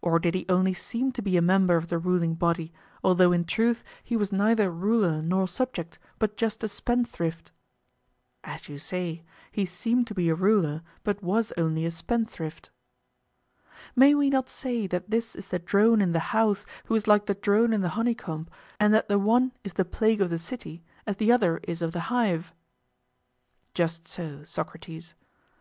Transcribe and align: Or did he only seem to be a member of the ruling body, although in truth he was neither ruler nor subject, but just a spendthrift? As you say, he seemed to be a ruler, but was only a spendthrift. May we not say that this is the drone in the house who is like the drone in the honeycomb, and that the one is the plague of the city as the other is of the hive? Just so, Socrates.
Or 0.00 0.20
did 0.20 0.36
he 0.36 0.46
only 0.48 0.74
seem 0.74 1.10
to 1.10 1.22
be 1.22 1.36
a 1.36 1.42
member 1.42 1.74
of 1.74 1.88
the 1.88 1.98
ruling 1.98 2.34
body, 2.36 2.72
although 3.02 3.32
in 3.32 3.44
truth 3.44 3.82
he 4.04 4.16
was 4.16 4.30
neither 4.30 4.70
ruler 4.70 5.20
nor 5.20 5.48
subject, 5.48 5.98
but 6.20 6.36
just 6.36 6.62
a 6.62 6.68
spendthrift? 6.68 7.50
As 8.44 8.68
you 8.68 8.78
say, 8.78 9.24
he 9.50 9.66
seemed 9.66 10.06
to 10.06 10.14
be 10.14 10.28
a 10.28 10.36
ruler, 10.36 10.82
but 11.02 11.20
was 11.20 11.52
only 11.58 11.84
a 11.84 11.90
spendthrift. 11.90 12.70
May 13.96 14.14
we 14.14 14.30
not 14.30 14.48
say 14.48 14.86
that 14.86 15.10
this 15.10 15.34
is 15.34 15.48
the 15.48 15.58
drone 15.58 16.00
in 16.00 16.12
the 16.12 16.20
house 16.30 16.64
who 16.84 16.94
is 16.94 17.08
like 17.08 17.26
the 17.26 17.34
drone 17.34 17.72
in 17.72 17.80
the 17.80 17.88
honeycomb, 17.98 18.46
and 18.78 18.94
that 18.94 19.08
the 19.08 19.18
one 19.18 19.50
is 19.64 19.72
the 19.72 19.84
plague 19.84 20.20
of 20.20 20.30
the 20.30 20.38
city 20.38 20.84
as 21.08 21.16
the 21.16 21.32
other 21.32 21.58
is 21.64 21.82
of 21.82 21.90
the 21.90 22.02
hive? 22.06 22.54
Just 23.74 24.06
so, 24.06 24.44
Socrates. 24.44 25.16